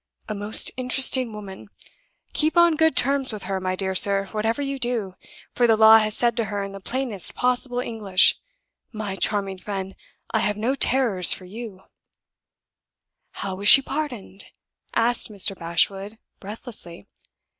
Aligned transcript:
A 0.27 0.33
most 0.33 0.71
interesting 0.77 1.31
woman! 1.31 1.67
Keep 2.33 2.57
on 2.57 2.75
good 2.75 2.95
terms 2.97 3.31
with 3.31 3.43
her, 3.43 3.59
my 3.59 3.75
dear 3.75 3.93
sir, 3.93 4.25
whatever 4.31 4.59
you 4.59 4.79
do, 4.79 5.13
for 5.53 5.67
the 5.67 5.77
Law 5.77 5.99
has 5.99 6.17
said 6.17 6.35
to 6.37 6.45
her 6.45 6.63
in 6.63 6.71
the 6.71 6.79
plainest 6.79 7.35
possible 7.35 7.77
English, 7.77 8.35
'My 8.91 9.15
charming 9.15 9.59
friend, 9.59 9.93
I 10.31 10.39
have 10.39 10.57
no 10.57 10.73
terrors 10.73 11.33
for 11.33 11.45
you!'" 11.45 11.81
"How 13.29 13.53
was 13.53 13.67
she 13.67 13.83
pardoned?" 13.83 14.45
asked 14.95 15.29
Mr. 15.29 15.55
Bashwood, 15.55 16.17
breathlessly. 16.39 17.05